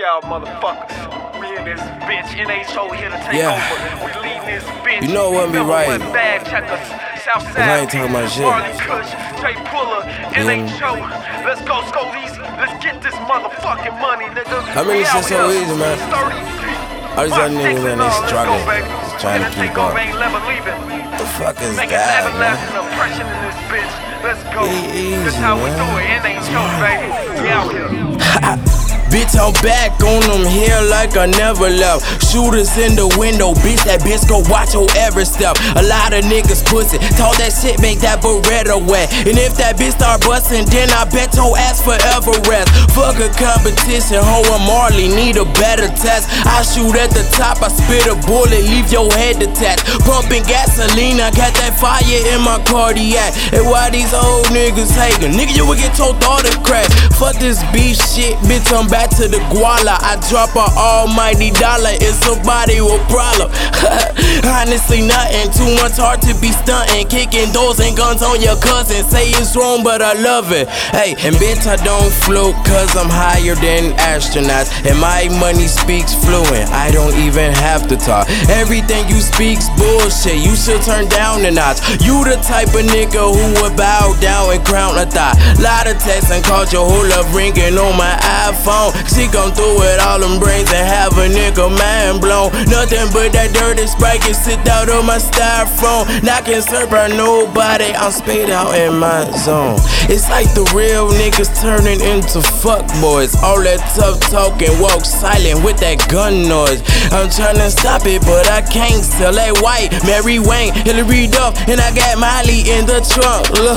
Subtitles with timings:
[0.00, 0.96] Y'all motherfuckers,
[1.36, 2.32] we in this bitch.
[2.32, 3.52] NHO here to take Yeah.
[3.52, 4.06] over.
[4.08, 5.02] We leading this bitch.
[5.04, 6.00] You know it wouldn't be right.
[6.08, 6.80] Bad checkers,
[7.20, 7.68] Southside.
[7.68, 8.48] I ain't talking about shit.
[8.48, 9.12] Marley Kush,
[9.44, 10.00] Jay Puller,
[10.32, 10.96] NHO.
[11.44, 12.40] Let's go, let's go easy.
[12.56, 14.64] Let's get this motherfucking money, nigga.
[14.72, 15.98] I mean, it's just so easy, man.
[16.08, 18.88] 30 All these other niggas in go, struggling, baby.
[19.20, 19.92] trying to keep up.
[20.00, 20.80] Ain't never leaving.
[21.20, 22.56] The fuck is Make that, man?
[22.72, 23.92] oppression in this bitch.
[24.24, 24.64] Let's go.
[24.64, 26.08] Easy, how we do it.
[26.08, 27.08] ain't NHO, baby.
[27.44, 28.96] We out here.
[29.10, 32.06] Bitch, I'm back on them here like I never left.
[32.30, 35.58] Shooters in the window, bitch, that bitch go watch your every step.
[35.74, 39.10] A lot of niggas pussy, talk that shit, make that Beretta wet.
[39.26, 42.70] And if that bitch start busting, then I bet your ass forever rest.
[42.94, 46.30] Fuck a competition, ho and Marley need a better test.
[46.46, 49.90] I shoot at the top, I spit a bullet, leave your head detached.
[50.06, 51.98] Pumping gasoline, I got that fire
[52.30, 53.34] in my cardiac.
[53.50, 55.34] And why these old niggas hating?
[55.34, 56.86] Nigga, you would get your daughter crack.
[57.18, 59.96] Fuck this beef shit, bitch, I'm back to the guala.
[60.00, 63.48] I drop a almighty dollar if somebody with problem.
[64.44, 67.06] Honestly, nothing too much hard to be stunting.
[67.08, 69.04] Kicking doors and guns on your cousin.
[69.04, 70.68] Say it's wrong, but I love it.
[70.92, 74.72] Hey, and bitch, I don't float cause I'm higher than astronauts.
[74.84, 76.68] And my money speaks fluent.
[76.72, 78.28] I don't even have to talk.
[78.48, 80.40] Everything you speak's bullshit.
[80.40, 81.80] You should turn down the notch.
[82.04, 85.36] You the type of nigga who would bow down and crown a thought.
[85.60, 88.14] Lot of texts and called your whole up ringing on my
[88.48, 88.89] iPhone.
[89.10, 92.52] She come through with all them brains and have a nigga mind blown.
[92.70, 96.06] Nothing but that dirty sprite can sit out on my styrofoam.
[96.22, 97.92] Not concerned by nobody.
[97.92, 99.76] I'm spayed out in my zone.
[100.06, 103.34] It's like the real niggas turning into fuck boys.
[103.42, 106.80] All that tough talking, walk silent with that gun noise.
[107.10, 109.02] I'm trying to stop it, but I can't.
[109.10, 113.50] Sell that white, Mary Wayne, Hilary Duff, and I got Miley in the trunk.
[113.58, 113.76] Look,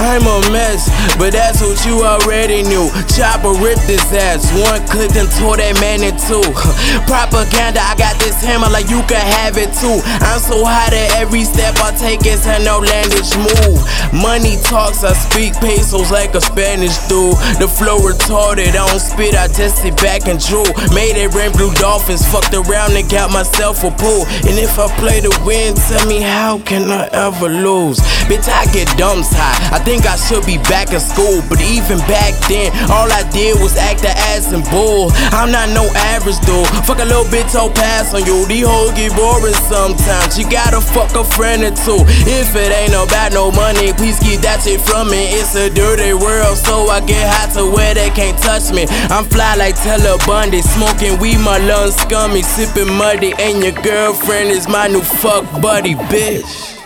[0.00, 0.88] I'm a mess,
[1.20, 2.88] but that's what you already knew.
[3.12, 6.42] Chopper ripped his ass, one clip and tore that man in two.
[7.06, 10.02] Propaganda, I got this hammer like you can have it too.
[10.26, 13.78] I'm so hot at every step I take, it's an outlandish move.
[14.10, 17.38] Money talks, I speak pesos like a Spanish dude.
[17.62, 20.66] The flow retarded, I don't spit, I just sit back and drool.
[20.90, 24.26] Made it rain blue dolphins, fucked around and got myself a pool.
[24.46, 28.02] And if I play to win, tell me how can I ever lose?
[28.26, 29.76] Bitch, I get dumps high.
[29.76, 33.60] I think I should be back in school, but even back then, all I did
[33.60, 35.10] was act the ass and bull.
[35.32, 36.66] I'm not no average dude.
[36.86, 38.46] Fuck a little bit, so pass on you.
[38.46, 40.38] These hoes get boring sometimes.
[40.38, 42.00] You gotta fuck a friend or two.
[42.28, 45.32] If it ain't about no money, please keep that shit from me.
[45.36, 48.86] It's a dirty world, so I get hot to where they can't touch me.
[49.10, 54.50] I'm fly like Teller Bundy, smoking weed, my lungs scummy, sipping muddy, and your girlfriend
[54.50, 56.72] is my new fuck buddy, bitch.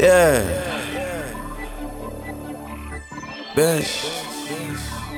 [0.00, 0.69] Yeah.
[3.54, 4.26] Bitch.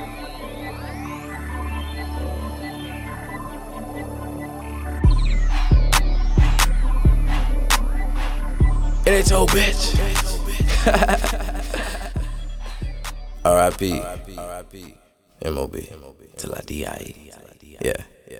[9.05, 9.99] And it's old bitch.
[13.43, 13.99] R.I.P.
[13.99, 14.97] R.I.P.
[15.41, 15.89] M.O.B.
[16.37, 17.31] Till I D.I.E.
[17.81, 17.97] Yeah.
[18.31, 18.37] Yeah.